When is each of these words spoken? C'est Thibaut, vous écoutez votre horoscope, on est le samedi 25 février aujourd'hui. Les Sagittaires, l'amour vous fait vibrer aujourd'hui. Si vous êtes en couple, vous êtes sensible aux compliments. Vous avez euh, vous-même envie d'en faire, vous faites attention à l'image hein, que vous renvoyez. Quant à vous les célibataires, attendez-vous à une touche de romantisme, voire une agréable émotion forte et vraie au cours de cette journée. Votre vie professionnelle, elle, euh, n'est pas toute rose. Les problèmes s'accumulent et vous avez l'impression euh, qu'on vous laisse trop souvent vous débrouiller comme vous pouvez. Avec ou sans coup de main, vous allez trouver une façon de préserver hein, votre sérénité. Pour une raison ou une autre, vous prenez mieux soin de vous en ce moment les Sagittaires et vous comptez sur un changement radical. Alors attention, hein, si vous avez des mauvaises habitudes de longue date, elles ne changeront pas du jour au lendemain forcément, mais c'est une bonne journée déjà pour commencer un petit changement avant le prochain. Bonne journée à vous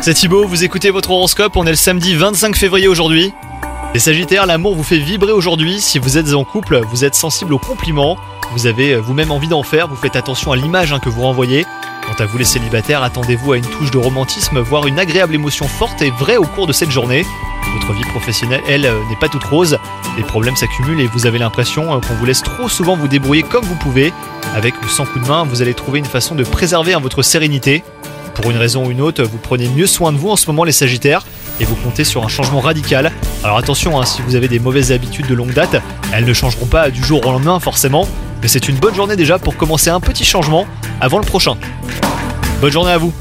C'est 0.00 0.14
Thibaut, 0.14 0.46
vous 0.46 0.62
écoutez 0.62 0.90
votre 0.90 1.10
horoscope, 1.10 1.56
on 1.56 1.66
est 1.66 1.70
le 1.70 1.74
samedi 1.74 2.14
25 2.14 2.54
février 2.54 2.86
aujourd'hui. 2.86 3.32
Les 3.92 3.98
Sagittaires, 3.98 4.46
l'amour 4.46 4.76
vous 4.76 4.84
fait 4.84 4.98
vibrer 4.98 5.32
aujourd'hui. 5.32 5.80
Si 5.80 5.98
vous 5.98 6.16
êtes 6.16 6.32
en 6.32 6.44
couple, 6.44 6.80
vous 6.88 7.04
êtes 7.04 7.16
sensible 7.16 7.52
aux 7.54 7.58
compliments. 7.58 8.16
Vous 8.52 8.68
avez 8.68 8.92
euh, 8.92 9.00
vous-même 9.00 9.32
envie 9.32 9.48
d'en 9.48 9.64
faire, 9.64 9.88
vous 9.88 9.96
faites 9.96 10.14
attention 10.14 10.52
à 10.52 10.56
l'image 10.56 10.92
hein, 10.92 11.00
que 11.00 11.08
vous 11.08 11.22
renvoyez. 11.22 11.66
Quant 12.06 12.22
à 12.22 12.26
vous 12.26 12.38
les 12.38 12.44
célibataires, 12.44 13.02
attendez-vous 13.02 13.54
à 13.54 13.56
une 13.56 13.66
touche 13.66 13.90
de 13.90 13.98
romantisme, 13.98 14.60
voire 14.60 14.86
une 14.86 15.00
agréable 15.00 15.34
émotion 15.34 15.66
forte 15.66 16.00
et 16.00 16.12
vraie 16.12 16.36
au 16.36 16.44
cours 16.46 16.68
de 16.68 16.72
cette 16.72 16.92
journée. 16.92 17.26
Votre 17.80 17.92
vie 17.94 18.04
professionnelle, 18.04 18.62
elle, 18.68 18.86
euh, 18.86 19.00
n'est 19.10 19.18
pas 19.18 19.28
toute 19.28 19.42
rose. 19.42 19.76
Les 20.16 20.22
problèmes 20.22 20.56
s'accumulent 20.56 21.00
et 21.00 21.08
vous 21.08 21.26
avez 21.26 21.40
l'impression 21.40 21.96
euh, 21.96 21.98
qu'on 21.98 22.14
vous 22.14 22.26
laisse 22.26 22.42
trop 22.42 22.68
souvent 22.68 22.96
vous 22.96 23.08
débrouiller 23.08 23.42
comme 23.42 23.64
vous 23.64 23.74
pouvez. 23.74 24.12
Avec 24.54 24.80
ou 24.82 24.88
sans 24.88 25.04
coup 25.04 25.18
de 25.18 25.26
main, 25.26 25.42
vous 25.42 25.62
allez 25.62 25.74
trouver 25.74 25.98
une 25.98 26.04
façon 26.04 26.36
de 26.36 26.44
préserver 26.44 26.94
hein, 26.94 27.00
votre 27.00 27.22
sérénité. 27.22 27.82
Pour 28.40 28.52
une 28.52 28.56
raison 28.56 28.86
ou 28.86 28.90
une 28.92 29.00
autre, 29.00 29.24
vous 29.24 29.38
prenez 29.38 29.68
mieux 29.68 29.88
soin 29.88 30.12
de 30.12 30.16
vous 30.16 30.28
en 30.30 30.36
ce 30.36 30.46
moment 30.46 30.62
les 30.62 30.70
Sagittaires 30.70 31.26
et 31.58 31.64
vous 31.64 31.74
comptez 31.74 32.04
sur 32.04 32.24
un 32.24 32.28
changement 32.28 32.60
radical. 32.60 33.10
Alors 33.42 33.58
attention, 33.58 34.00
hein, 34.00 34.04
si 34.04 34.22
vous 34.22 34.36
avez 34.36 34.46
des 34.46 34.60
mauvaises 34.60 34.92
habitudes 34.92 35.26
de 35.26 35.34
longue 35.34 35.52
date, 35.52 35.82
elles 36.14 36.24
ne 36.24 36.32
changeront 36.32 36.66
pas 36.66 36.88
du 36.88 37.02
jour 37.02 37.26
au 37.26 37.32
lendemain 37.32 37.58
forcément, 37.58 38.06
mais 38.40 38.46
c'est 38.46 38.68
une 38.68 38.76
bonne 38.76 38.94
journée 38.94 39.16
déjà 39.16 39.40
pour 39.40 39.56
commencer 39.56 39.90
un 39.90 39.98
petit 39.98 40.24
changement 40.24 40.66
avant 41.00 41.18
le 41.18 41.24
prochain. 41.24 41.56
Bonne 42.60 42.70
journée 42.70 42.92
à 42.92 42.98
vous 42.98 43.12